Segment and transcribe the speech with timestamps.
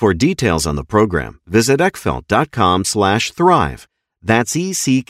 [0.00, 3.86] For details on the program, visit eckfeldt.com slash thrive.
[4.22, 5.06] That's E-C-K-F-E-L-D-T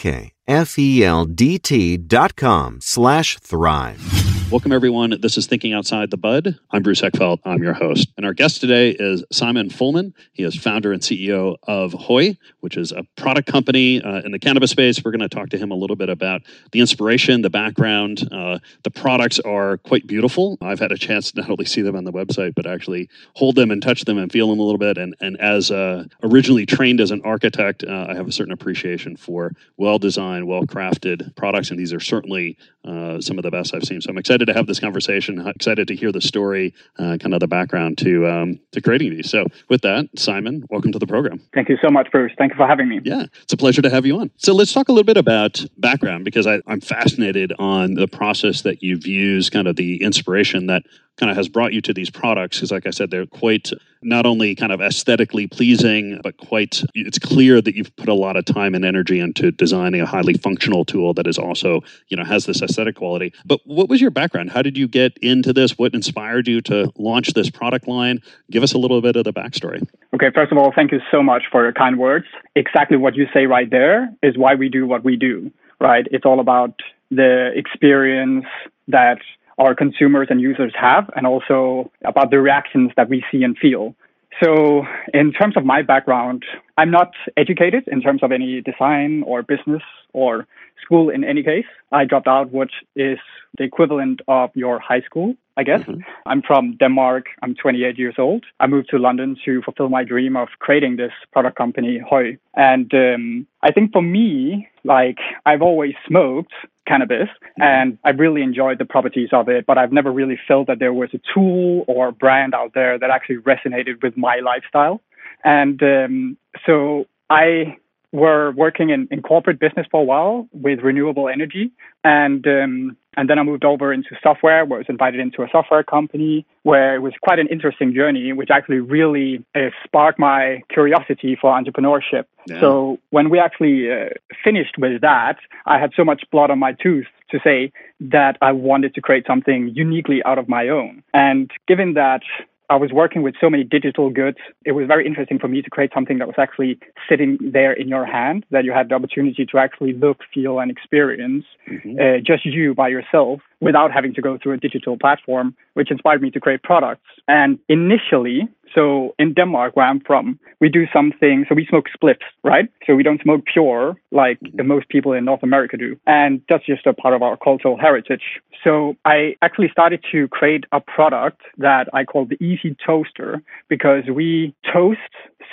[1.99, 4.30] dot com slash thrive.
[4.51, 5.15] Welcome, everyone.
[5.21, 6.59] This is Thinking Outside the Bud.
[6.73, 7.39] I'm Bruce Eckfeldt.
[7.45, 8.09] I'm your host.
[8.17, 10.13] And our guest today is Simon Fullman.
[10.33, 14.41] He is founder and CEO of Hoy, which is a product company uh, in the
[14.41, 15.05] cannabis space.
[15.05, 18.29] We're going to talk to him a little bit about the inspiration, the background.
[18.33, 20.59] Uh, the products are quite beautiful.
[20.61, 23.55] I've had a chance to not only see them on the website, but actually hold
[23.55, 24.99] them and touch them and feel them a little bit.
[24.99, 29.17] And, and as uh, originally trained as an architect, uh, I have a certain appreciation
[29.17, 31.71] for well designed, well crafted products.
[31.71, 34.01] And these are certainly uh, some of the best I've seen.
[34.01, 35.47] So I'm excited to have this conversation.
[35.47, 39.31] Excited to hear the story, uh, kind of the background to um, to creating these.
[39.31, 41.41] So with that, Simon, welcome to the program.
[41.55, 42.33] Thank you so much, Bruce.
[42.39, 43.01] Thank you for having me.
[43.05, 44.31] Yeah, it's a pleasure to have you on.
[44.37, 48.63] So let's talk a little bit about background because I, I'm fascinated on the process
[48.63, 50.83] that you've used, kind of the inspiration that
[51.17, 53.71] kind of has brought you to these products because like i said they're quite
[54.03, 58.37] not only kind of aesthetically pleasing but quite it's clear that you've put a lot
[58.37, 62.25] of time and energy into designing a highly functional tool that is also you know
[62.25, 63.33] has this aesthetic quality.
[63.45, 64.51] But what was your background?
[64.51, 65.77] How did you get into this?
[65.79, 68.21] What inspired you to launch this product line?
[68.51, 69.87] Give us a little bit of the backstory.
[70.15, 72.27] Okay first of all thank you so much for your kind words.
[72.57, 75.51] Exactly what you say right there is why we do what we do
[75.81, 76.07] right?
[76.11, 76.79] It's all about
[77.11, 78.45] the experience
[78.89, 79.19] that
[79.61, 83.95] our consumers and users have, and also about the reactions that we see and feel.
[84.43, 86.45] So, in terms of my background,
[86.79, 89.83] I'm not educated in terms of any design or business
[90.15, 90.47] or
[90.83, 91.67] school in any case.
[91.93, 93.19] I dropped out, which is
[93.59, 95.81] the equivalent of your high school, I guess.
[95.81, 96.01] Mm-hmm.
[96.25, 97.27] I'm from Denmark.
[97.43, 98.47] I'm 28 years old.
[98.61, 102.39] I moved to London to fulfill my dream of creating this product company, Hoy.
[102.55, 106.55] And um, I think for me, like, I've always smoked
[106.91, 107.63] cannabis mm-hmm.
[107.63, 110.93] and I really enjoyed the properties of it, but I've never really felt that there
[110.93, 115.01] was a tool or brand out there that actually resonated with my lifestyle.
[115.45, 117.77] And um, so I
[118.13, 121.71] were working in, in corporate business for a while with renewable energy.
[122.03, 125.49] And um, and then I moved over into software, where I was invited into a
[125.51, 130.63] software company, where it was quite an interesting journey, which actually really uh, sparked my
[130.73, 132.27] curiosity for entrepreneurship.
[132.47, 132.61] Yeah.
[132.61, 134.11] So when we actually uh,
[134.45, 138.53] finished with that, I had so much blood on my tooth to say that I
[138.53, 141.03] wanted to create something uniquely out of my own.
[141.13, 142.23] And given that
[142.71, 145.69] I was working with so many digital goods, it was very interesting for me to
[145.69, 146.79] create something that was actually
[147.09, 150.71] sitting there in your hand, that you had the opportunity to actually look, feel, and
[150.71, 151.97] experience mm-hmm.
[152.01, 156.23] uh, just you by yourself without having to go through a digital platform, which inspired
[156.23, 157.11] me to create products.
[157.27, 161.45] And initially, so in Denmark, where I'm from, we do something.
[161.49, 162.69] So we smoke spliffs, right?
[162.87, 164.67] So we don't smoke pure like mm-hmm.
[164.67, 165.97] most people in North America do.
[166.07, 168.41] And that's just a part of our cultural heritage.
[168.63, 174.05] So I actually started to create a product that I call the Easy Toaster because
[174.13, 175.01] we toast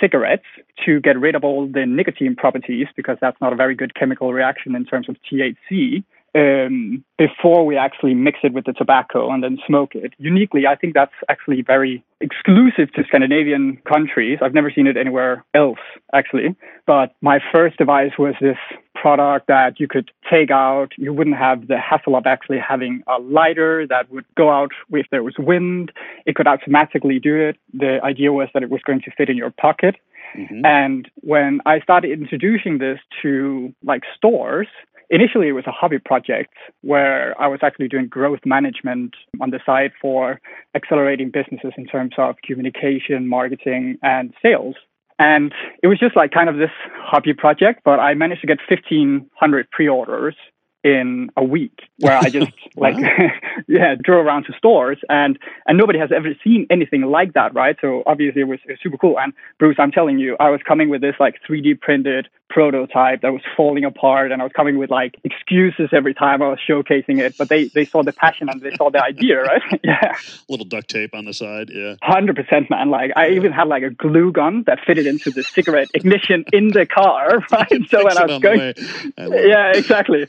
[0.00, 0.44] cigarettes
[0.84, 4.32] to get rid of all the nicotine properties because that's not a very good chemical
[4.32, 9.42] reaction in terms of THC um, before we actually mix it with the tobacco and
[9.42, 10.12] then smoke it.
[10.18, 14.38] Uniquely, I think that's actually very exclusive to Scandinavian countries.
[14.42, 15.78] I've never seen it anywhere else,
[16.12, 16.54] actually.
[16.86, 18.58] But my first device was this
[18.94, 20.92] product that you could take out.
[20.96, 25.06] You wouldn't have the hassle of actually having a lighter that would go out if
[25.10, 25.92] there was wind.
[26.26, 27.56] It could automatically do it.
[27.72, 29.96] The idea was that it was going to fit in your pocket.
[30.36, 30.66] Mm-hmm.
[30.66, 34.68] And when I started introducing this to like stores,
[35.10, 39.60] initially it was a hobby project where I was actually doing growth management on the
[39.64, 40.40] side for
[40.74, 44.76] accelerating businesses in terms of communication, marketing, and sales.
[45.18, 45.52] And
[45.82, 49.70] it was just like kind of this hobby project, but I managed to get 1,500
[49.70, 50.36] pre orders
[50.84, 52.96] in a week where I just like
[53.68, 57.76] yeah drove around to stores and and nobody has ever seen anything like that right?
[57.80, 59.18] So obviously it was, it was, super cool.
[59.18, 63.32] And Bruce I'm telling you I was coming with this like 3D printed prototype that
[63.32, 67.20] was falling apart and I was coming with like excuses every time I was showcasing
[67.20, 69.80] it but they they saw the passion and they saw the idea right?
[69.82, 70.14] Yeah.
[70.48, 71.96] Little duct tape on the side yeah.
[72.02, 72.90] 100% man.
[72.90, 76.68] Like I even had like a glue gun that fitted into the cigarette ignition in
[76.68, 77.88] the car right?
[77.88, 78.74] So when I was going
[79.18, 80.26] yeah exactly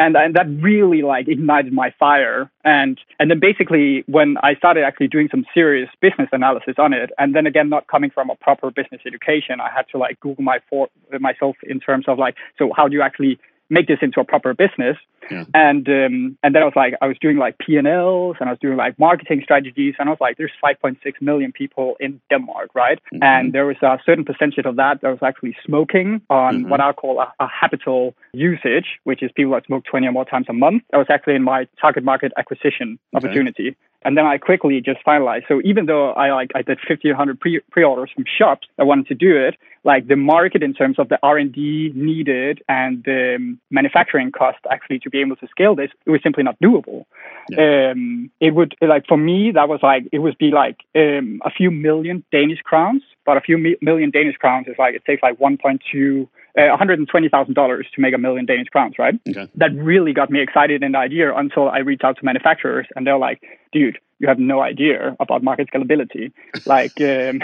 [0.00, 2.50] and and that really like ignited my fire.
[2.64, 7.10] And and then basically when I started actually doing some serious business analysis on it
[7.18, 10.44] and then again not coming from a proper business education I had to like google
[10.44, 10.88] my for
[11.20, 13.38] myself in terms of like so how do you actually
[13.70, 14.96] make this into a proper business.
[15.30, 15.44] Yeah.
[15.54, 18.48] And um, and then I was like, I was doing like P and Ls, and
[18.48, 22.20] I was doing like marketing strategies, and I was like, there's 5.6 million people in
[22.30, 22.98] Denmark, right?
[23.12, 23.22] Mm-hmm.
[23.22, 26.70] And there was a certain percentage of that that was actually smoking on mm-hmm.
[26.70, 30.24] what I call a, a habitual usage, which is people that smoke 20 or more
[30.24, 30.82] times a month.
[30.90, 33.26] That was actually in my target market acquisition okay.
[33.26, 33.76] opportunity.
[34.02, 35.46] And then I quickly just finalized.
[35.46, 39.14] So even though I like I did 1500 pre- pre-orders from shops that wanted to
[39.14, 44.30] do it, like the market in terms of the R&D needed and the um, manufacturing
[44.30, 47.04] cost actually to be able to scale this, it was simply not doable.
[47.50, 47.90] Yeah.
[47.92, 51.50] Um, it would like for me that was like it would be like um, a
[51.50, 55.22] few million Danish crowns, but a few mi- million Danish crowns is like it takes
[55.22, 57.54] like 1.2 uh, $120,000
[57.94, 59.14] to make a million Danish crowns, right?
[59.28, 59.48] Okay.
[59.54, 63.06] That really got me excited in the idea until I reached out to manufacturers and
[63.06, 63.40] they're like,
[63.72, 66.30] dude, you have no idea about market scalability.
[66.66, 67.40] like, um,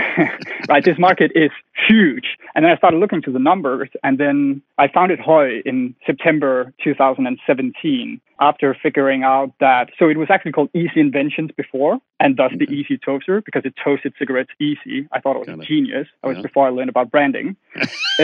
[0.69, 1.50] right, this market is
[1.88, 2.37] huge.
[2.55, 6.73] And then I started looking to the numbers, and then I founded Hoy in September
[6.84, 12.52] 2017 after figuring out that, so it was actually called Easy Inventions before, and thus
[12.58, 15.08] the Easy Toaster because it toasted cigarettes easy.
[15.12, 16.06] I thought it was kind genius.
[16.23, 16.43] That was yeah.
[16.43, 17.56] before I learned about branding.
[17.76, 17.87] um,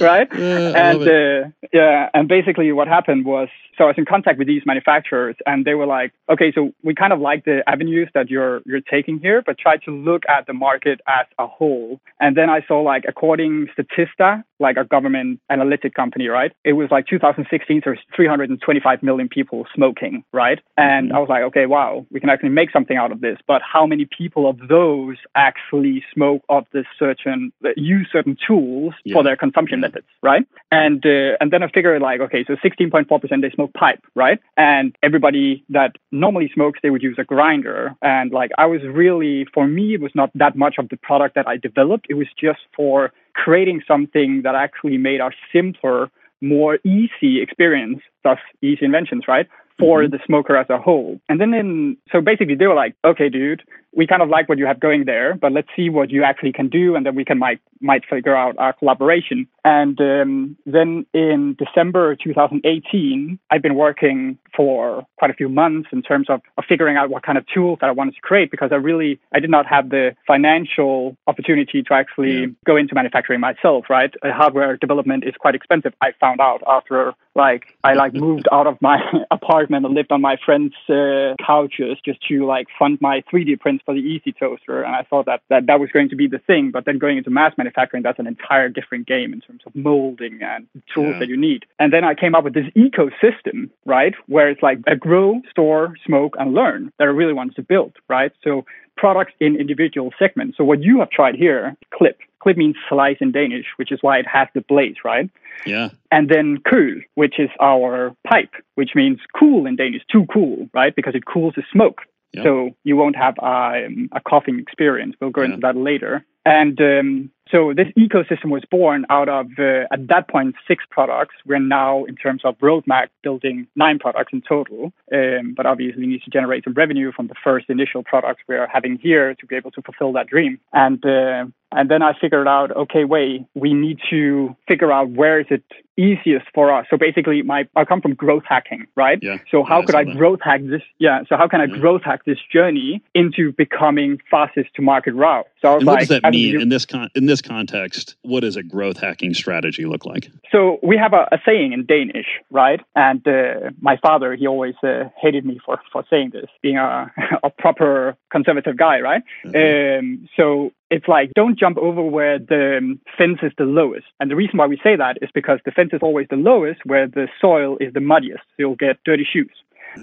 [0.00, 0.28] right?
[0.36, 4.46] Yeah, and uh, yeah, and basically what happened was, so I was in contact with
[4.46, 8.30] these manufacturers, and they were like, okay, so we kind of like the avenues that
[8.30, 12.00] you're you're taking here, but try to look at the market as a whole.
[12.20, 16.52] And then I saw like according Statista, like a government analytic company, right?
[16.64, 20.60] It was like 2016, there's 325 million people smoking, right?
[20.76, 21.16] And mm-hmm.
[21.16, 23.38] I was like, okay, wow, we can actually make something out of this.
[23.46, 29.14] But how many people of those actually smoke of this certain, use certain tools yeah.
[29.14, 29.86] for their consumption yeah.
[29.88, 30.46] methods, right?
[30.70, 34.38] And uh, and then I figured like, okay, so 16.4% they smoke pipe, right?
[34.56, 37.94] And everybody that normally smokes, they would use a grinder.
[38.02, 41.34] And like, I was really, for me, it was not that much of the product
[41.36, 42.06] that I developed.
[42.08, 46.10] It was just for creating something that actually made a simpler,
[46.40, 49.46] more easy experience, thus easy inventions, right?
[49.80, 50.12] For mm-hmm.
[50.12, 51.20] the smoker as a whole.
[51.28, 54.58] And then in, so basically they were like, okay, dude, we kind of like what
[54.58, 57.24] you have going there, but let's see what you actually can do, and then we
[57.24, 59.48] can might might figure out our collaboration.
[59.64, 66.02] And um, then in December 2018, I've been working for quite a few months in
[66.02, 68.70] terms of, of figuring out what kind of tools that I wanted to create because
[68.72, 72.46] I really I did not have the financial opportunity to actually yeah.
[72.66, 73.86] go into manufacturing myself.
[73.90, 75.94] Right, uh, hardware development is quite expensive.
[76.00, 78.98] I found out after like I like moved out of my
[79.30, 83.60] apartment apartment and lived on my friends' uh, couches just to like fund my 3D
[83.60, 84.82] prints for the Easy Toaster.
[84.82, 86.70] And I thought that, that that was going to be the thing.
[86.72, 90.40] But then going into mass manufacturing, that's an entire different game in terms of molding
[90.42, 91.18] and tools Yeah.
[91.20, 91.64] that you need.
[91.78, 95.94] And then I came up with this ecosystem, right, where it's like a grow, store,
[96.04, 98.32] smoke, and learn that I really wanted to build, right?
[98.42, 98.64] So
[98.96, 100.56] products in individual segments.
[100.56, 102.18] So what you have tried here, clip.
[102.40, 105.28] Clip means slice in Danish, which is why it has the blade, right?
[105.66, 105.90] Yeah.
[106.10, 110.94] And then kühl, which is our pipe, which means cool in Danish, too cool, right?
[110.94, 112.00] Because it cools the smoke.
[112.32, 112.44] Yep.
[112.44, 115.16] So you won't have um, a coughing experience.
[115.20, 115.48] We'll go Yeah.
[115.48, 116.24] into that later.
[116.46, 121.34] And um, so this ecosystem was born out of, uh, at that point, six products.
[121.46, 124.92] We're now, in terms of roadmap, building nine products in total.
[125.12, 128.98] Um, but obviously, need to generate some revenue from the first initial products we're having
[128.98, 130.58] here to be able to fulfill that dream.
[130.72, 135.38] And uh, and then I figured out, okay, wait, we need to figure out where
[135.38, 135.62] is it
[135.96, 136.86] easiest for us.
[136.90, 139.18] So basically, my I come from growth hacking, right?
[139.22, 139.36] Yeah.
[139.50, 140.16] So how Yeah, could I that.
[140.16, 140.82] growth hack this?
[140.98, 141.20] Yeah.
[141.28, 141.76] So how can I Yeah.
[141.78, 145.46] growth hack this journey into becoming fastest to market route?
[145.60, 147.42] So I was And what like, does that mean u- in this con- in this
[147.42, 148.16] context?
[148.22, 150.30] What does a growth hacking strategy look like?
[150.50, 152.80] So we have a, a saying in Danish, right?
[152.96, 157.12] And uh, my father, he always uh, hated me for, for saying this, being a,
[157.42, 159.22] a proper conservative guy, right?
[159.54, 164.06] Um, so it's like, don't jump over where the um, fence is the lowest.
[164.18, 166.80] And the reason why we say that is because the fence is always the lowest
[166.84, 168.42] where the soil is the muddiest.
[168.48, 169.52] So you'll get dirty shoes.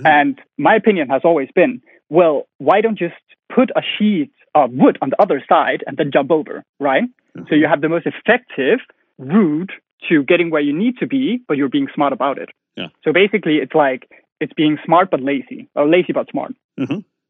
[0.04, 3.22] And my opinion has always been, well, why don't you just
[3.54, 4.32] put a sheet
[4.66, 7.04] of wood on the other side and then jump over, right?
[7.50, 8.80] So you have the most effective
[9.20, 9.72] route
[10.10, 12.50] to getting where you need to be, but you're being smart about it.
[12.76, 12.88] Yeah.
[13.04, 14.10] So basically, it's like
[14.40, 16.54] it's being smart but lazy, or lazy but smart.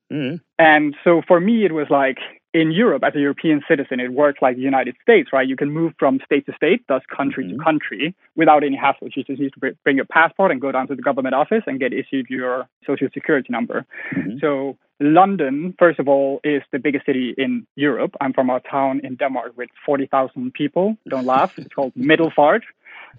[0.09, 0.35] Yeah.
[0.57, 2.17] And so for me, it was like
[2.53, 5.47] in Europe, as a European citizen, it works like the United States, right?
[5.47, 7.57] You can move from state to state, thus country Mhm.
[7.57, 9.09] to country, without any hassle.
[9.13, 11.79] You just need to bring your passport and go down to the government office and
[11.79, 13.85] get issued your social security number.
[14.13, 14.39] Mhm.
[14.39, 18.15] So London, first of all, is the biggest city in Europe.
[18.19, 20.97] I'm from a town in Denmark with 40,000 people.
[21.07, 21.51] Don't laugh.
[21.57, 22.61] It's called Middelfart.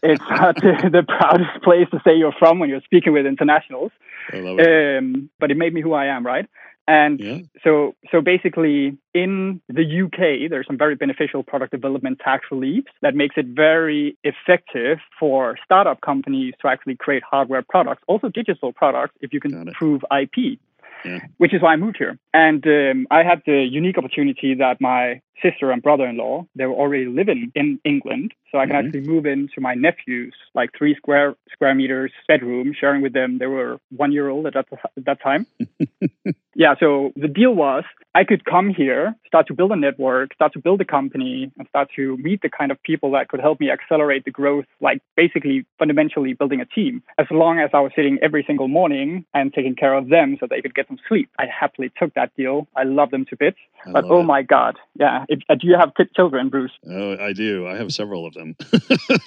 [0.02, 3.92] It's not the, the proudest place to say you're from when you're speaking with internationals.
[4.32, 4.99] I love it.
[4.99, 6.47] Um, but it made me who I am, right?
[6.88, 7.40] And Yeah.
[7.62, 13.14] so, so basically, in the UK, there's some very beneficial product development tax reliefs that
[13.14, 19.14] makes it very effective for startup companies to actually create hardware products, also digital products,
[19.20, 20.58] if you can prove IP.
[21.05, 21.21] Yeah.
[21.37, 25.21] Which is why I moved here, and um, I had the unique opportunity that my
[25.43, 28.87] sister and brother-in-law they were already living in England, so I can Mhm.
[28.87, 33.38] actually move into my nephew's like three square square meters bedroom, sharing with them.
[33.38, 35.47] They were one year old at that, at that time.
[36.55, 37.85] Yeah, so the deal was
[38.17, 41.69] I could come here, start to build a network, start to build a company, and
[41.69, 45.00] start to meet the kind of people that could help me accelerate the growth, like
[45.17, 47.00] basically fundamentally building a team.
[47.17, 50.49] As long as I was sitting every single morning and taking care of them so
[50.50, 52.67] they could get some sleep, I happily took that deal.
[52.76, 53.59] I love them to bits.
[53.87, 54.25] I But oh it.
[54.25, 55.26] my God, yeah.
[55.28, 56.73] If, uh, do you have t- children, Bruce?
[56.90, 57.69] Oh, I do.
[57.69, 58.38] I have several of them.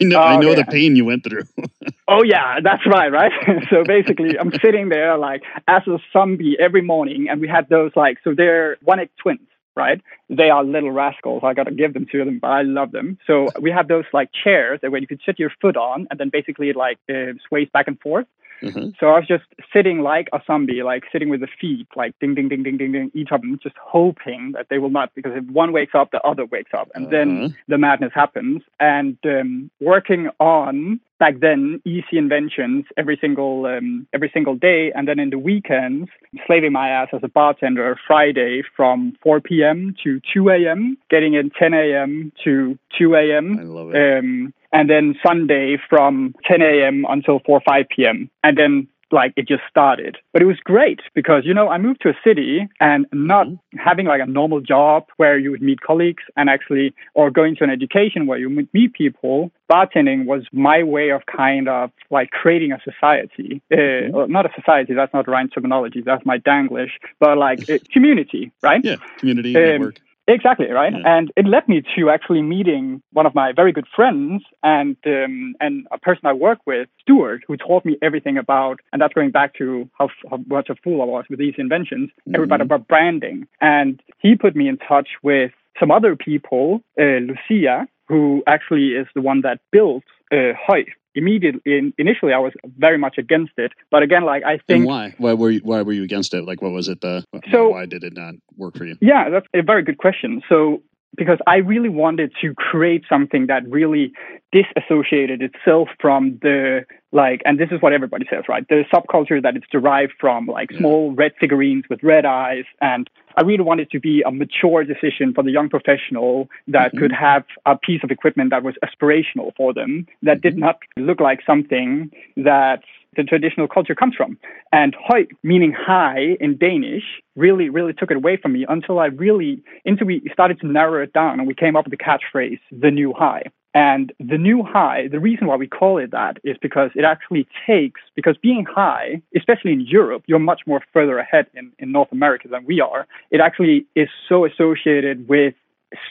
[0.01, 0.61] I know, I Oh, know okay.
[0.61, 1.43] the pain you went through.
[2.07, 3.31] Oh yeah, that's right, right?
[3.69, 7.91] so basically I'm sitting there like as a zombie every morning and we had those
[7.95, 10.01] like so they're one egg twins, right?
[10.39, 11.41] They are little rascals.
[11.43, 13.17] I gotta give them to them, but I love them.
[13.27, 16.19] So we have those like chairs that where you could sit your foot on and
[16.19, 18.27] then basically it like uh, sways back and forth.
[18.61, 18.93] Mhm.
[18.99, 22.35] So I was just sitting like a zombie, like sitting with the feet, like ding,
[22.35, 25.33] ding, ding, ding, ding, ding, each of them, just hoping that they will not, because
[25.35, 27.15] if one wakes up, the other wakes up, and Uh-huh.
[27.17, 28.61] then the madness happens.
[28.79, 35.07] And um, working on back then easy inventions every single um, every single day, and
[35.07, 36.09] then in the weekends,
[36.45, 39.95] slaving my ass as a bartender Friday from 4 p.m.
[40.03, 42.31] to 2 a.m., getting in 10 a.m.
[42.43, 43.57] to 2 a.m.
[43.59, 44.19] I love it.
[44.19, 47.05] Um, and then Sunday from 10 a.m.
[47.09, 48.29] until 4 5 p.m.
[48.43, 50.17] And then like it just started.
[50.33, 53.47] But it was great because you know I moved to a city and not
[53.77, 57.63] having like a normal job where you would meet colleagues and actually or going to
[57.63, 59.51] an education where you would meet people.
[59.71, 63.61] Bartending was my way of kind of like creating a society.
[63.71, 64.93] Uh, or not a society.
[64.93, 66.01] That's not the right terminology.
[66.01, 66.91] That's my Danglish.
[67.19, 68.81] But like a community, right?
[68.83, 69.99] yeah, community um, network.
[70.27, 71.17] Exactly right, Yeah.
[71.17, 75.55] and it led me to actually meeting one of my very good friends and um,
[75.59, 79.31] and a person I work with, Stuart, who taught me everything about, and that's going
[79.31, 83.47] back to how, how much a fool I was with these inventions, everybody about branding,
[83.61, 89.07] and he put me in touch with some other people, uh, Lucia, who actually is
[89.15, 90.85] the one that built uh, Hoy.
[91.13, 94.87] Immediately, in, initially, I was very much against it, but again, like I And think
[94.87, 95.13] why?
[95.17, 96.45] Why were you, why were you against it?
[96.45, 97.01] Like, what was it?
[97.01, 98.95] The So- why did it not work for you?
[99.01, 100.41] Yeah, that's a very good question.
[100.47, 100.81] So,
[101.17, 104.13] because I really wanted to create something that really
[104.53, 108.67] disassociated itself from the like, and this is what everybody says, right?
[108.67, 112.63] The subculture that it's derived from, like small red figurines with red eyes.
[112.79, 116.99] And I really wanted to be a mature decision for the young professional that mm-hmm.
[116.99, 120.41] could have a piece of equipment that was aspirational for them, that mm-hmm.
[120.41, 122.81] did not look like something that
[123.17, 124.37] the traditional culture comes from.
[124.71, 127.03] And høj, meaning high in Danish,
[127.35, 131.03] really, really took it away from me until I really, until we started to narrow
[131.03, 133.43] it down and we came up with the catchphrase, the new high.
[133.73, 137.47] And the new high, the reason why we call it that is because it actually
[137.65, 142.11] takes, because being high, especially in Europe, you're much more further ahead in, in North
[142.11, 143.07] America than we are.
[143.29, 145.53] It actually is so associated with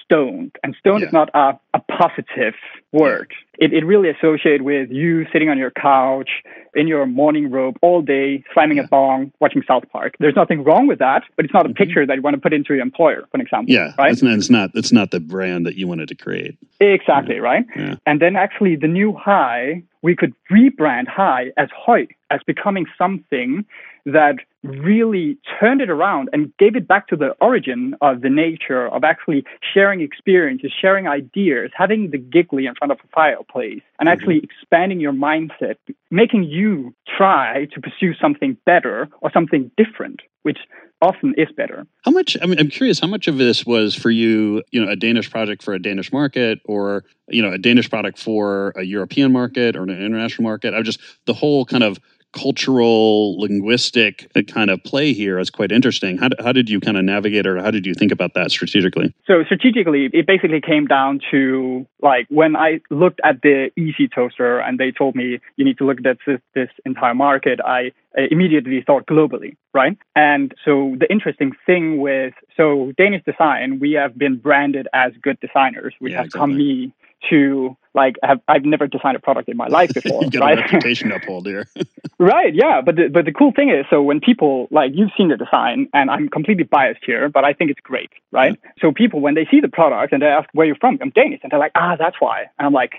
[0.04, 0.56] stoned.
[0.62, 1.08] And stoned yeah.
[1.08, 2.54] is not a, a positive
[2.92, 3.32] word.
[3.58, 6.30] It, it really associated with you sitting on your couch
[6.74, 8.84] in your morning robe all day, slamming yeah.
[8.84, 10.14] a bong, watching South Park.
[10.18, 11.76] There's nothing wrong with that, but it's not a mm-hmm.
[11.76, 13.72] picture that you want to put into your employer, for example.
[13.74, 14.12] Yeah, right?
[14.12, 16.56] it's, not, it's not it's not the brand that you wanted to create.
[16.80, 17.40] Exactly, yeah.
[17.40, 17.64] right?
[17.76, 17.94] Yeah.
[18.06, 23.64] And then actually the new high, we could rebrand high as høj, as becoming something
[24.12, 28.86] that really turned it around and gave it back to the origin of the nature
[28.88, 34.08] of actually sharing experiences, sharing ideas, having the giggly in front of a fireplace, and
[34.08, 34.08] mm-hmm.
[34.08, 35.76] actually expanding your mindset,
[36.10, 40.58] making you try to pursue something better or something different, which
[41.02, 41.86] often is better.
[42.04, 42.36] How much?
[42.42, 43.00] I mean, I'm curious.
[43.00, 44.62] How much of this was for you?
[44.70, 48.18] You know, a Danish project for a Danish market, or you know, a Danish product
[48.18, 50.74] for a European market or an international market?
[50.74, 51.98] I just the whole kind of
[52.32, 56.18] cultural linguistic kind of play here is quite interesting.
[56.18, 59.14] How, how did you kind of navigate or how did you think about that strategically?
[59.26, 64.58] So strategically it basically came down to like when i looked at the easy toaster
[64.60, 67.92] and they told me you need to look at this, this entire market i
[68.30, 69.96] immediately thought globally right?
[70.16, 75.38] And so the interesting thing with so danish design we have been branded as good
[75.40, 76.40] designers which yeah, has exactly.
[76.40, 76.92] come me
[77.28, 80.24] to like have I've never designed a product in my life before.
[80.24, 80.58] you got right?
[80.58, 81.66] a reputation uphold here.
[82.18, 82.54] right.
[82.54, 82.80] Yeah.
[82.80, 85.88] But the, but the cool thing is, so when people like you've seen the design,
[85.92, 88.58] and I'm completely biased here, but I think it's great, right?
[88.62, 88.70] Yeah.
[88.80, 91.40] So people when they see the product and they ask where you're from, I'm Danish,
[91.42, 92.46] and they're like, ah, that's why.
[92.58, 92.92] And I'm like,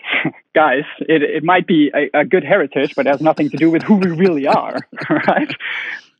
[0.54, 3.70] guys, it it might be a, a good heritage, but it has nothing to do
[3.70, 4.78] with who we really are,
[5.10, 5.52] right?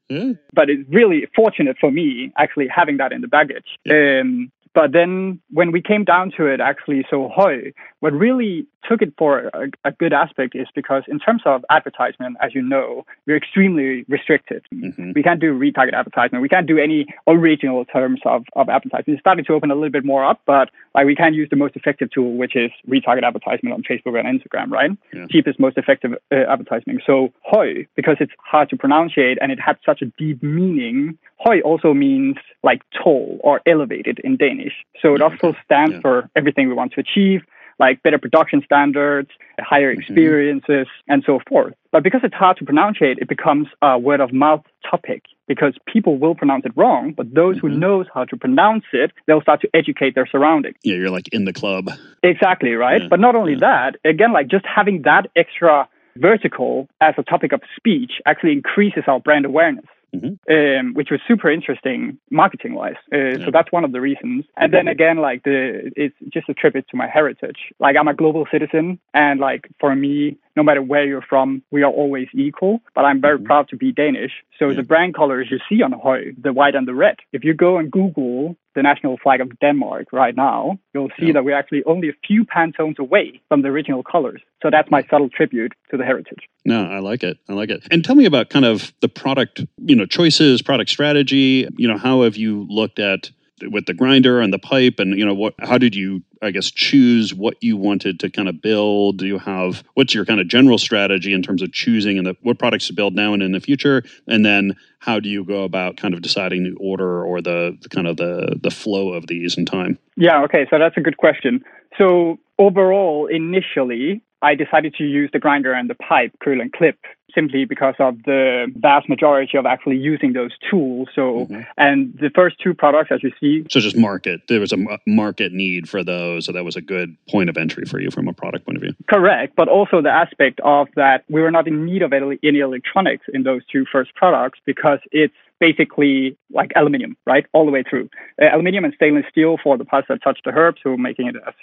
[0.10, 0.34] Yeah.
[0.54, 3.66] But it's really fortunate for me actually having that in the baggage.
[3.86, 4.22] Yeah.
[4.22, 9.02] Um, but then when we came down to it, actually, so høj, what really took
[9.02, 13.06] it for a, a, good aspect is because in terms of advertisement, as you know,
[13.26, 14.66] we're extremely restricted.
[14.74, 15.12] Mm-hmm.
[15.16, 16.42] We can't do retarget advertisement.
[16.42, 19.14] We can't do any original terms of, of advertising.
[19.14, 21.56] It's starting to open a little bit more up, but like we can use the
[21.56, 24.92] most effective tool, which is retarget advertisement on Facebook and Instagram, right?
[25.14, 25.26] Yeah.
[25.30, 27.00] Cheapest, most effective uh, advertising.
[27.06, 31.62] So høj, because it's hard to pronunciate and it had such a deep meaning, høj
[31.64, 34.74] also means like tall or elevated in Danish.
[35.02, 36.02] So it also stands yeah.
[36.02, 37.42] for everything we want to achieve
[37.80, 39.30] like better production standards,
[39.60, 40.02] higher mm-hmm.
[40.02, 41.12] experiences, mm-hmm.
[41.12, 41.74] and so forth.
[41.92, 45.76] But because it's hard to pronounce it, it becomes a word of mouth topic because
[45.86, 47.68] people will pronounce it wrong, but those mm-hmm.
[47.68, 50.78] who knows how to pronounce it, they'll start to educate their surroundings.
[50.84, 51.90] Yeah, you're like in the club.
[52.24, 53.02] Exactly, right?
[53.02, 53.08] Yeah.
[53.10, 53.92] But not only yeah.
[53.92, 59.04] that, again, like just having that extra vertical as a topic of speech actually increases
[59.08, 60.52] our brand awareness mm-hmm.
[60.54, 62.96] um, which was super interesting marketing wise.
[63.14, 63.46] Uh, yeah.
[63.46, 64.46] So that's one of the reasons.
[64.58, 67.58] And then again, like the it's just a tribute to my heritage.
[67.80, 71.84] Like I'm a global citizen, and like for me, no matter where you're from, we
[71.84, 72.82] are always equal.
[72.96, 73.46] But I'm very mm-hmm.
[73.46, 74.32] proud to be Danish.
[74.60, 74.76] So yeah.
[74.76, 77.18] the brand colors you see on høj, the white and the red.
[77.34, 81.34] If you go and Google the national flag of Denmark right now, you'll see yeah.
[81.34, 84.42] that we're actually only a few Pantones away from the original colors.
[84.62, 86.48] So that's my subtle tribute to the heritage.
[86.66, 87.38] No, I like it.
[87.50, 87.86] I like it.
[87.92, 91.68] And tell me about kind of the product, you know, choices, product strategy.
[91.78, 93.32] You know, how have you looked at
[93.70, 96.70] with the grinder and the pipe and you know what how did you i guess
[96.70, 99.18] choose what you wanted to kind of build?
[99.18, 102.60] Do you have what's your kind of general strategy in terms of choosing and what
[102.60, 104.04] products to build now and in the future?
[104.28, 107.90] And then how do you go about kind of deciding the order or the, the
[107.90, 109.98] kind of the the flow of these in time?
[110.18, 111.64] Yeah okay so that's a good question.
[111.98, 116.98] So overall initially I decided to use the grinder and the pipe, curl and clip,
[117.34, 121.10] simply because of the vast majority of actually using those tools.
[121.14, 121.62] So, mm-hmm.
[121.78, 123.66] and the first two products, as you see.
[123.70, 124.42] So, just market.
[124.48, 126.46] There was a market need for those.
[126.46, 128.82] So, that was a good point of entry for you from a product point of
[128.82, 128.94] view.
[129.10, 129.56] Correct.
[129.56, 133.44] But also the aspect of that we were not in need of any electronics in
[133.44, 138.10] those two first products because it's basically like aluminium, right, all the way through.
[138.42, 141.36] Uh, aluminium and stainless steel for the parts that touch the herb, so making it
[141.48, 141.54] as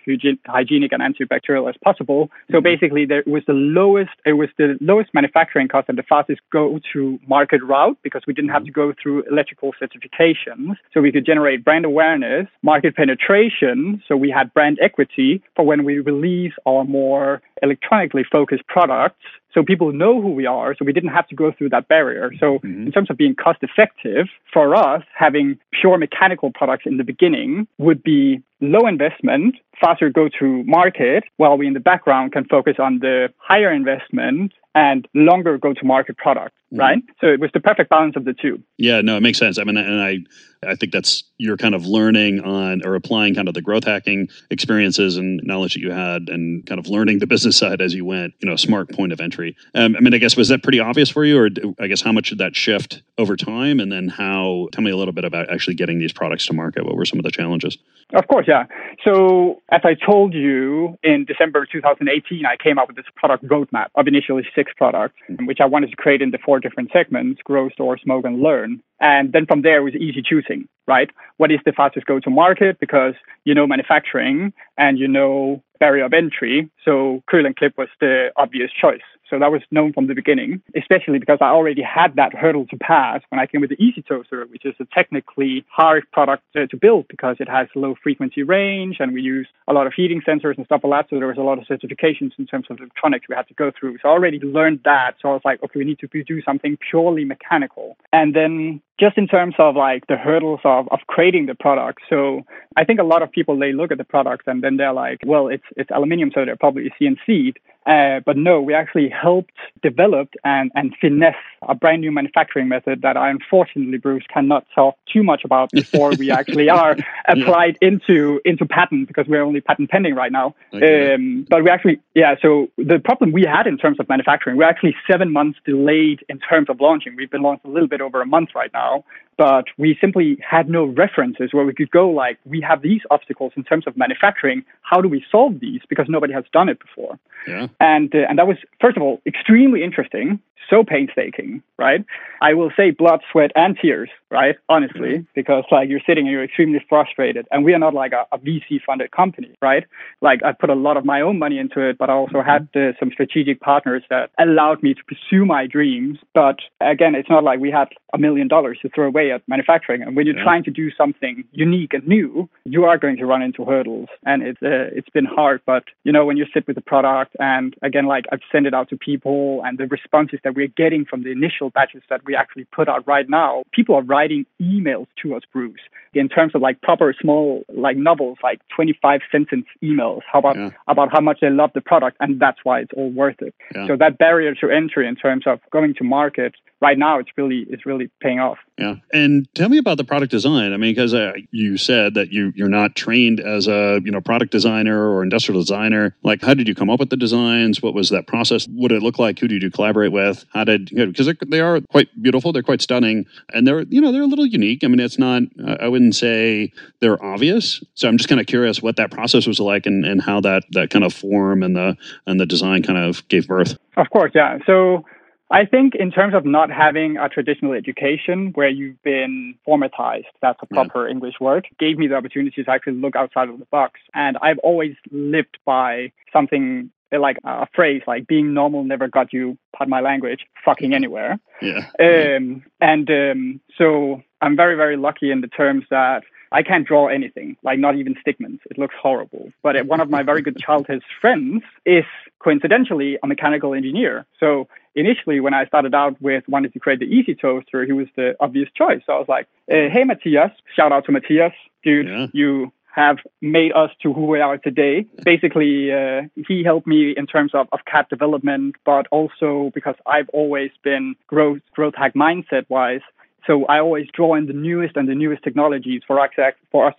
[0.46, 2.30] hygienic and antibacterial as possible.
[2.50, 2.64] So mm-hmm.
[2.64, 7.62] basically, there was the lowest, it was the lowest manufacturing cost and the fastest go-to-market
[7.62, 10.76] route because we didn't have to go through electrical certifications.
[10.94, 14.02] So we could generate brand awareness, market penetration.
[14.06, 19.62] So we had brand equity for when we release our more electronically focused products so
[19.62, 22.58] people know who we are so we didn't have to go through that barrier so
[22.58, 22.86] mm-hmm.
[22.86, 27.66] in terms of being cost effective for us having pure mechanical products in the beginning
[27.78, 32.76] would be low investment faster go to market while we in the background can focus
[32.78, 36.80] on the higher investment and longer go to market product mm-hmm.
[36.80, 39.58] right so it was the perfect balance of the two yeah no it makes sense
[39.58, 40.18] i mean and i
[40.66, 44.28] I think that's you're kind of learning on or applying kind of the growth hacking
[44.50, 48.04] experiences and knowledge that you had and kind of learning the business side as you
[48.04, 49.56] went, you know, smart point of entry.
[49.74, 52.12] Um, I mean, I guess, was that pretty obvious for you or I guess how
[52.12, 53.80] much did that shift over time?
[53.80, 56.84] And then how, tell me a little bit about actually getting these products to market.
[56.84, 57.78] What were some of the challenges?
[58.14, 58.64] Of course, yeah.
[59.04, 63.88] So as I told you in December 2018, I came up with this product roadmap
[63.94, 65.44] of initially six products, mm-hmm.
[65.44, 68.82] which I wanted to create in the four different segments, grow, store, smoke, and learn.
[69.00, 71.10] And then from there, it was easy choosing, right?
[71.36, 72.80] What is the fastest go to market?
[72.80, 76.70] Because you know manufacturing and you know barrier of entry.
[76.84, 79.06] So Curl and Clip was the obvious choice.
[79.30, 82.76] So that was known from the beginning, especially because I already had that hurdle to
[82.76, 86.76] pass when I came with the Easy Toaster, which is a technically hard product to
[86.76, 90.56] build because it has low frequency range and we use a lot of heating sensors
[90.56, 91.10] and stuff like that.
[91.10, 93.70] So there was a lot of certifications in terms of electronics we had to go
[93.78, 93.98] through.
[94.02, 95.16] So I already learned that.
[95.20, 97.96] So I was like, okay, we need to do something purely mechanical.
[98.12, 102.00] And then just in terms of like the hurdles of, of creating the product.
[102.08, 102.44] So
[102.76, 105.20] I think a lot of people they look at the product and then they're like,
[105.24, 107.58] well, it's it's aluminium, so they're probably CNC'd.
[107.86, 113.00] Uh, but no, we actually helped develop and, and finesse a brand new manufacturing method
[113.00, 117.88] that I unfortunately, Bruce, cannot talk too much about before we actually are applied yeah.
[117.88, 120.54] into into patent because we're only patent pending right now.
[120.74, 121.14] Okay.
[121.14, 122.34] Um, but we actually, yeah.
[122.42, 126.38] So the problem we had in terms of manufacturing, we're actually seven months delayed in
[126.40, 127.16] terms of launching.
[127.16, 129.04] We've been launched a little bit over a month right now now
[129.38, 133.52] but we simply had no references where we could go like we have these obstacles
[133.56, 137.18] in terms of manufacturing how do we solve these because nobody has done it before
[137.46, 137.68] yeah.
[137.80, 142.04] and uh, and that was first of all extremely interesting so painstaking, right?
[142.40, 144.56] I will say blood, sweat, and tears, right?
[144.68, 145.30] Honestly, mm-hmm.
[145.34, 147.46] because like you're sitting and you're extremely frustrated.
[147.50, 149.84] And we are not like a, a VC funded company, right?
[150.20, 152.48] Like I put a lot of my own money into it, but I also mm-hmm.
[152.48, 156.18] had uh, some strategic partners that allowed me to pursue my dreams.
[156.34, 160.02] But again, it's not like we had a million dollars to throw away at manufacturing.
[160.02, 160.44] And when you're yeah.
[160.44, 164.08] trying to do something unique and new, you are going to run into hurdles.
[164.24, 165.60] And it's, uh, it's been hard.
[165.66, 168.74] But, you know, when you sit with the product and again, like I've sent it
[168.74, 172.34] out to people and the responses that we're getting from the initial batches that we
[172.34, 175.80] actually put out right now, people are writing emails to us, Bruce,
[176.14, 180.70] in terms of like proper small like novels, like 25 sentence emails, how about yeah.
[180.86, 183.54] about how much they love the product, and that's why it's all worth it.
[183.74, 183.86] Yeah.
[183.86, 187.66] So that barrier to entry in terms of going to market right now it's really
[187.68, 188.58] it's really paying off.
[188.78, 190.72] Yeah, and tell me about the product design.
[190.72, 194.20] I mean, because uh, you said that you you're not trained as a you know
[194.20, 196.16] product designer or industrial designer.
[196.22, 197.82] Like, how did you come up with the designs?
[197.82, 198.66] What was that process?
[198.66, 199.38] What did it look like?
[199.38, 200.44] Who did you collaborate with?
[200.52, 202.52] How did because they are quite beautiful.
[202.52, 204.84] They're quite stunning, and they're you know they're a little unique.
[204.84, 205.42] I mean, it's not.
[205.80, 207.82] I wouldn't say they're obvious.
[207.94, 210.64] So I'm just kind of curious what that process was like and, and how that
[210.72, 213.76] that kind of form and the and the design kind of gave birth.
[213.96, 214.58] Of course, yeah.
[214.66, 215.04] So
[215.50, 220.58] I think in terms of not having a traditional education where you've been formatized, that's
[220.62, 221.12] a proper yeah.
[221.12, 224.00] English word, gave me the opportunity to actually look outside of the box.
[224.14, 229.56] And I've always lived by something like a phrase like being normal never got you,
[229.74, 231.38] pardon my language, fucking anywhere.
[231.62, 231.86] Yeah.
[231.98, 237.08] Um, and um, so I'm very, very lucky in the terms that I can't draw
[237.08, 238.64] anything, like not even stigments.
[238.70, 239.52] It looks horrible.
[239.62, 242.04] But one of my very good childhood friends is
[242.38, 244.26] coincidentally a mechanical engineer.
[244.40, 248.08] So initially, when I started out with wanting to create the Easy Toaster, he was
[248.16, 249.02] the obvious choice.
[249.06, 252.26] So I was like, uh, hey, Matthias, shout out to Matthias, dude, yeah.
[252.32, 255.06] you have made us to who we are today.
[255.24, 260.28] Basically, uh, he helped me in terms of, of CAD development, but also because I've
[260.30, 263.02] always been growth, growth hack mindset wise.
[263.48, 266.30] So I always draw in the newest and the newest technologies for us,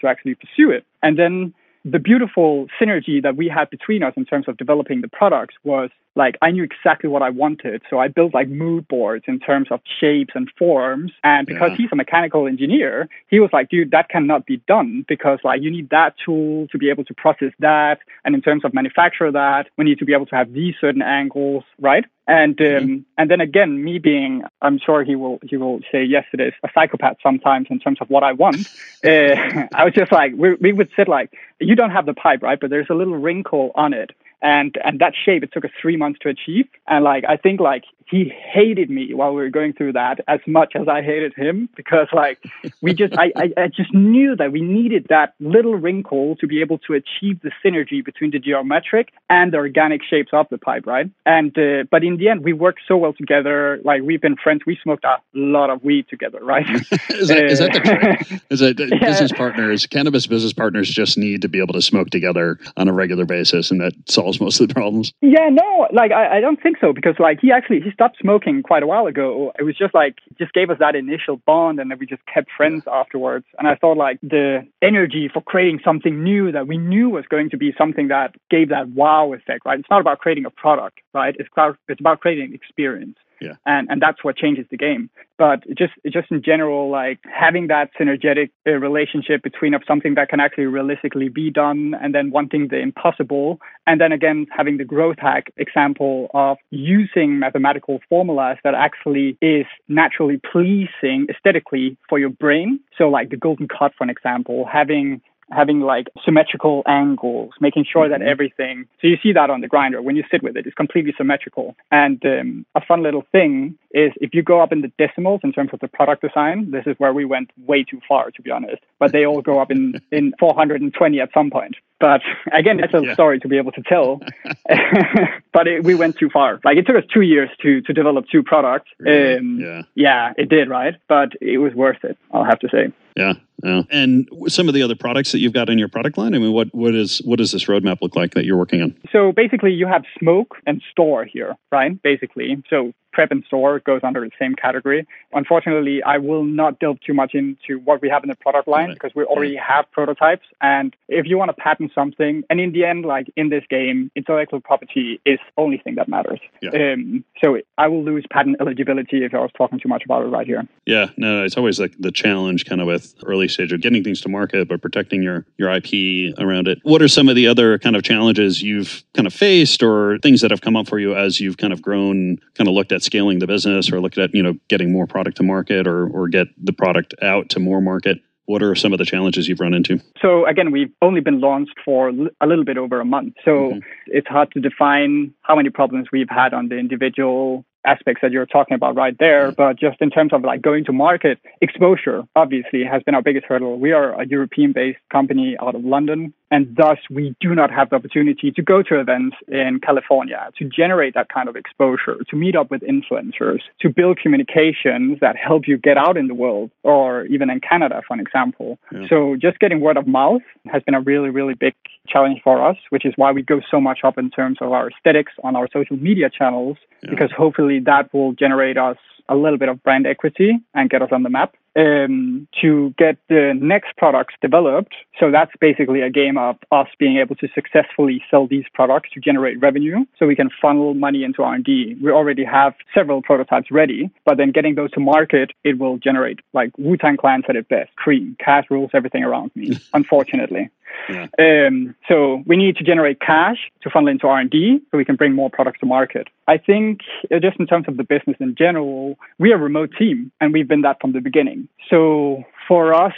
[0.02, 0.84] to actually pursue it.
[1.04, 1.54] And then
[1.86, 5.90] the beautiful synergy that we had between us in terms of developing the products was
[6.16, 7.82] like I knew exactly what I wanted.
[7.90, 11.12] So I built like mood boards in terms of shapes and forms.
[11.24, 11.78] And because yeah.
[11.78, 15.72] he's a mechanical engineer, he was like, dude, that cannot be done because like you
[15.72, 18.00] need that tool to be able to process that.
[18.26, 21.02] And in terms of manufacture that, we need to be able to have these certain
[21.02, 22.06] angles, right?
[22.28, 22.98] And um, mm-hmm.
[23.18, 26.54] and then again, me being, I'm sure he will he will say yes it is
[26.64, 28.68] a psychopath sometimes in terms of what I want.
[29.04, 29.36] uh,
[29.74, 32.60] I was just like, we, we would sit like, you don't have the pipe, right?
[32.60, 35.98] But there's a little wrinkle on it and and that shape it took us three
[35.98, 39.74] months to achieve and like i think like he hated me while we were going
[39.74, 42.40] through that as much as I hated him because like
[42.82, 46.62] we just I, I, I just knew that we needed that little wrinkle to be
[46.62, 50.88] able to achieve the synergy between the geometric and the organic shapes of the pipe,
[50.88, 51.10] right?
[51.26, 53.80] And uh, but in the end, we worked so well together.
[53.84, 54.62] Like we've been friends.
[54.66, 56.68] We smoked a lot of weed together, right?
[57.10, 58.42] is, that, is that the trick?
[58.50, 58.98] Is it yeah.
[59.00, 62.94] business partners, cannabis business partners, just need to be able to smoke together on a
[62.94, 65.14] regular basis, and that solves most of the problems?
[65.22, 68.64] Yeah, no, like I, I don't think so because like he actually he stopped smoking
[68.64, 69.52] quite a while ago.
[69.60, 72.50] It was just like just gave us that initial bond, and then we just kept
[72.56, 73.46] friends afterwards.
[73.58, 77.50] And I thought like the energy for creating something new that we knew was going
[77.50, 79.78] to be something that gave that wow effect, right?
[79.78, 81.36] It's not about creating a product, right?
[81.38, 83.18] It's about it's about creating an experience.
[83.42, 83.54] Yeah.
[83.66, 85.10] And and that's what changes the game.
[85.38, 90.30] But just just in general, like having that synergetic uh, relationship between of something that
[90.30, 94.84] can actually realistically be done, and then wanting the impossible, and then again having the
[94.84, 102.30] growth hack example of using mathematical formulas that actually is naturally pleasing aesthetically for your
[102.30, 102.80] brain.
[102.98, 105.22] So like the golden cut, for an example, having
[105.52, 108.22] having like symmetrical angles, making sure mm-hmm.
[108.22, 108.88] that everything.
[109.02, 111.76] So you see that on the grinder when you sit with it, it's completely symmetrical.
[111.92, 115.52] And um, a fun little thing is if you go up in the decimals in
[115.52, 118.52] terms of the product design, this is where we went way too far, to be
[118.52, 118.82] honest.
[119.00, 121.76] But they all go up in in 420 at some point.
[122.00, 122.22] But
[122.54, 123.14] again, it's a yeah.
[123.14, 124.22] story to be able to tell.
[125.54, 126.60] but it, we went too far.
[126.64, 128.90] Like it took us two years to to develop two products.
[129.00, 129.38] Really?
[129.38, 130.96] Um, yeah, yeah, it did, right?
[131.08, 132.18] But it was worth it.
[132.32, 132.94] I'll have to say.
[133.18, 133.84] Yeah, yeah.
[133.90, 136.34] And some of the other products that you've got in your product line.
[136.34, 138.96] I mean, what what is what does this roadmap look like that you're working on?
[139.12, 142.02] So basically, you have smoke and store here, right?
[142.02, 145.06] Basically, so prep and store goes under the same category.
[145.34, 148.94] Unfortunately, I will not delve too much into what we have in the product line
[148.94, 150.46] because we already have prototypes.
[150.62, 154.10] And if you want to patent something, and in the end, like in this game,
[154.16, 156.40] intellectual property is the only thing that matters.
[156.62, 156.94] Yeah.
[156.94, 160.28] Um, so I will lose patent eligibility if I was talking too much about it
[160.28, 160.66] right here.
[160.86, 164.22] Yeah, no, it's always like the challenge kind of with early stage of getting things
[164.22, 166.80] to market, but protecting your, your IP around it.
[166.84, 170.42] What are some of the other kind of challenges you've kind of faced or things
[170.42, 173.04] that have come up for you as you've kind of grown, kind of looked at
[173.04, 176.28] scaling the business or look at you know getting more product to market or or
[176.28, 179.76] get the product out to more market what are some of the challenges you've run
[179.76, 180.02] into?
[180.20, 183.36] So again, we've only been launched for a little bit over a month.
[183.46, 183.80] So mm-hmm.
[184.08, 188.46] it's hard to define how many problems we've had on the individual aspects that you're
[188.46, 189.48] talking about right there.
[189.48, 189.56] Mm-hmm.
[189.56, 193.46] But just in terms of like going to market, exposure obviously has been our biggest
[193.46, 193.80] hurdle.
[193.80, 196.34] We are a European based company out of London.
[196.52, 200.66] And thus, we do not have the opportunity to go to events in California, to
[200.66, 205.68] generate that kind of exposure, to meet up with influencers, to build communications that help
[205.68, 208.80] you get out in the world, or even in Canada, for an example.
[208.92, 209.08] Yeah.
[209.10, 211.76] So, just getting word of mouth has been a really, really big
[212.08, 214.90] challenge for us, which is why we go so much up in terms of our
[214.90, 217.12] aesthetics on our social media channels, yeah.
[217.12, 218.98] because hopefully that will generate us
[219.30, 223.18] a little bit of brand equity and get us on the map um, to get
[223.30, 224.94] the next products developed.
[225.20, 229.20] So that's basically a game of us being able to successfully sell these products to
[229.20, 231.98] generate revenue so we can funnel money into R&D.
[232.02, 236.40] We already have several prototypes ready, but then getting those to market, it will generate
[236.54, 240.70] like Wu-Tang Clan said it best, cream, cash rules everything around me, unfortunately.
[241.10, 241.28] Yeah.
[241.40, 245.34] Um, so we need to generate cash to funnel into R&D so we can bring
[245.34, 246.28] more products to market.
[246.48, 247.02] I think
[247.34, 250.54] uh, just in terms of the business in general, we are a remote team and
[250.54, 251.68] we've been that from the beginning.
[251.90, 253.14] So for us,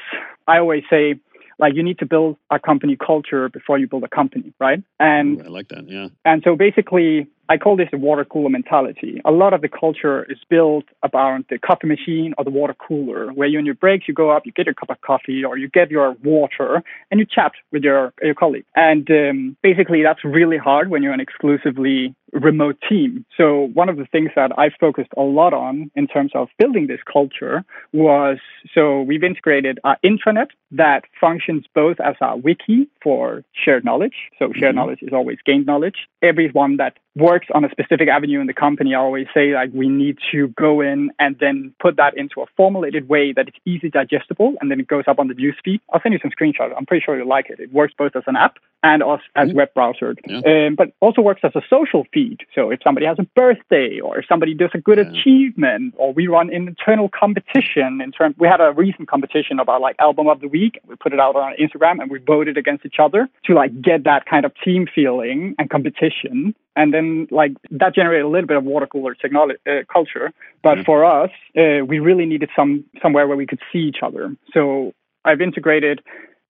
[0.47, 1.19] I always say,
[1.59, 4.81] like you need to build a company culture before you build a company, right?
[4.99, 6.07] And I like that, yeah.
[6.25, 9.21] And so basically, I call this the water cooler mentality.
[9.25, 13.33] A lot of the culture is built about the coffee machine or the water cooler,
[13.33, 15.57] where you on your breaks, you go up, you get your cup of coffee or
[15.57, 18.63] you get your water and you chat with your, your colleague.
[18.77, 23.25] And um, basically, that's really hard when you're an exclusively remote team.
[23.35, 26.87] So one of the things that I focused a lot on in terms of building
[26.87, 27.63] this culture
[27.93, 28.37] was
[28.73, 34.13] so we've integrated an intranet that functions both as a wiki for shared knowledge.
[34.39, 34.77] So shared mm-hmm.
[34.77, 36.07] knowledge is always gained knowledge.
[36.21, 39.89] Everyone that works on a specific avenue in the company, I always say like we
[39.89, 43.89] need to go in and then put that into a formulated way that it's easy
[43.89, 45.81] digestible and then it goes up on the news feed.
[45.91, 46.73] I'll send you some screenshots.
[46.77, 47.59] I'm pretty sure you'll like it.
[47.59, 49.57] It works both as an app and as, as mm-hmm.
[49.57, 50.67] web browser, yeah.
[50.67, 52.39] um, but also works as a social feed.
[52.55, 55.11] So if somebody has a birthday or if somebody does a good yeah.
[55.11, 59.81] achievement or we run an internal competition in terms, we had a recent competition about
[59.81, 60.79] like album of the week.
[60.87, 64.03] We put it out on Instagram and we voted against each other to like get
[64.05, 68.57] that kind of team feeling and competition and then like that generated a little bit
[68.57, 70.31] of water cooler technology uh, culture.
[70.63, 70.83] But mm-hmm.
[70.83, 74.35] for us, uh, we really needed some somewhere where we could see each other.
[74.53, 74.93] So
[75.25, 76.01] I've integrated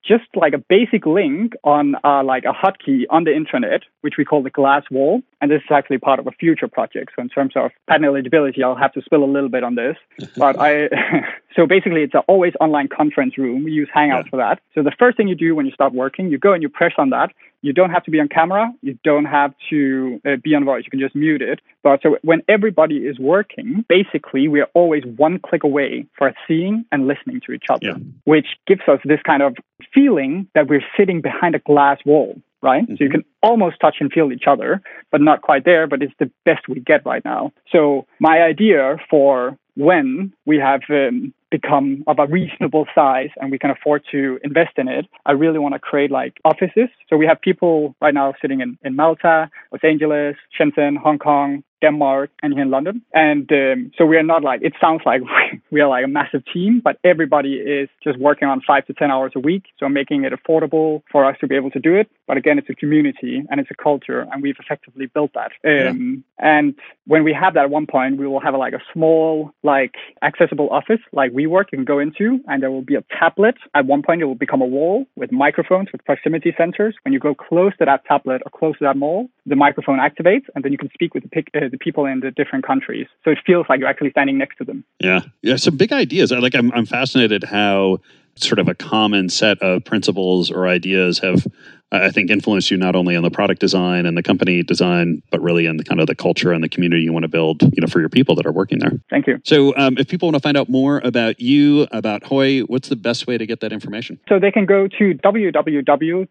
[0.06, 4.26] just like a basic link on uh, like a hotkey on the internet, which we
[4.26, 5.22] call the glass wall.
[5.40, 7.12] And this is actually part of a future project.
[7.16, 9.98] So in terms of patent eligibility, I'll have to spill a little bit on this.
[10.38, 10.90] but I,
[11.56, 13.64] so basically it's an always online conference room.
[13.64, 14.30] We use Hangouts yeah.
[14.30, 14.60] for that.
[14.74, 16.94] So the first thing you do when you start working, you go and you press
[16.98, 17.32] on that.
[17.62, 18.72] You don't have to be on camera.
[18.82, 20.84] You don't have to uh, be on voice.
[20.86, 21.60] You can just mute it.
[21.84, 26.86] But so when everybody is working, basically we are always one click away for seeing
[26.92, 27.96] and listening to each other, yeah.
[28.26, 29.56] which gives us this kind of
[29.94, 32.84] feeling that we're sitting behind a glass wall right?
[32.84, 32.94] Mm-hmm.
[32.94, 33.22] So you mm-hmm.
[33.22, 36.68] can almost touch and feel each other, but not quite there, but it's the best
[36.68, 37.52] we get right now.
[37.72, 43.60] So my idea for when we have um, become of a reasonable size and we
[43.60, 46.90] can afford to invest in it, I really want to create like offices.
[47.10, 51.64] So we have people right now sitting in, in Malta, Los Angeles, Shenzhen, Hong Kong,
[51.82, 53.02] Denmark, and here in London.
[53.14, 55.22] And um, so we are not like, it sounds like
[55.72, 59.12] we are like a massive team, but everybody is just working on five to 10
[59.12, 59.66] hours a week.
[59.80, 62.10] So making it affordable for us to be able to do it.
[62.28, 65.52] But again, it's a community and it's a culture, and we've effectively built that.
[65.66, 66.58] Um, yeah.
[66.58, 69.52] And when we have that at one point, we will have a, like a small,
[69.64, 73.56] like accessible office, like WeWork you can go into, and there will be a tablet.
[73.76, 76.94] At one point, it will become a wall with microphones with proximity sensors.
[77.04, 80.46] When you go close to that tablet or close to that mall, the microphone activates,
[80.54, 83.08] and then you can speak with the, pic- uh, the people in the different countries.
[83.24, 84.84] So it feels like you're actually standing next to them.
[85.00, 86.32] Yeah, yeah, some big ideas.
[86.32, 88.00] Like I'm, I'm fascinated how
[88.36, 91.46] sort of a common set of principles or ideas have
[91.92, 95.42] I think influenced you not only on the product design and the company design, but
[95.42, 97.82] really in the kind of the culture and the community you want to build, you
[97.82, 98.94] know, for your people that are working there.
[99.10, 99.42] Thank you.
[99.44, 102.96] So, um, if people want to find out more about you, about Hoj, what's the
[102.96, 104.20] best way to get that information?
[104.30, 106.28] So they can go to www.hoj,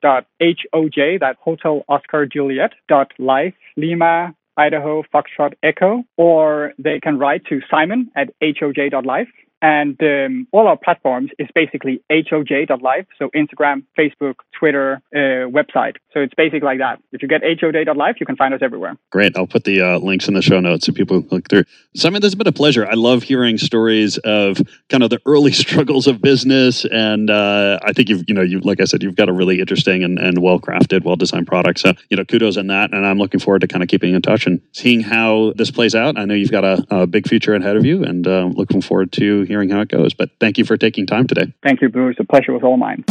[1.21, 7.61] that Hotel Oscar Juliet dot life Lima Idaho Foxtrot Echo, or they can write to
[7.71, 9.29] Simon at hoj.life.
[9.63, 13.07] And um, all our platforms is basically hoj.life.
[13.19, 15.97] So Instagram, Facebook, Twitter, uh, website.
[16.13, 17.03] So it's basically like that.
[17.13, 18.97] If you get hoj.life, you can find us everywhere.
[19.11, 19.37] Great.
[19.37, 21.65] I'll put the uh, links in the show notes so people look through.
[21.95, 22.87] Simon, this has been a pleasure.
[22.87, 26.87] I love hearing stories of kind of the early struggles of business.
[26.87, 29.61] And uh, I think you've, you know, you like I said, you've got a really
[29.61, 31.81] interesting and, and well crafted, well designed product.
[31.81, 32.93] So, you know, kudos on that.
[32.93, 35.95] And I'm looking forward to kind of keeping in touch and seeing how this plays
[35.95, 36.19] out.
[36.19, 39.13] I know you've got a, a big future ahead of you and uh, looking forward
[39.13, 40.15] to hearing how it goes.
[40.15, 41.53] But thank you for taking time today.
[41.63, 42.17] Thank you, Bruce.
[42.17, 43.05] The pleasure was all mine.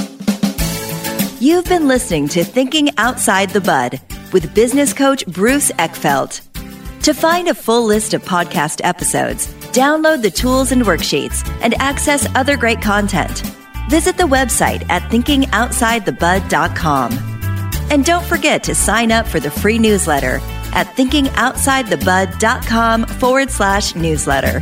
[1.41, 3.99] You've been listening to Thinking Outside the Bud
[4.34, 6.41] with business coach Bruce Eckfeldt.
[7.04, 12.28] To find a full list of podcast episodes, download the tools and worksheets, and access
[12.36, 13.41] other great content,
[13.89, 17.12] visit the website at thinkingoutsidethebud.com.
[17.91, 20.39] And don't forget to sign up for the free newsletter
[20.73, 24.62] at thinkingoutsidethebud.com forward slash newsletter.